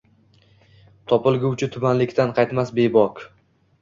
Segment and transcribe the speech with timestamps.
[1.11, 3.23] Topilguvchi tubanlikdan qaytmas bebok.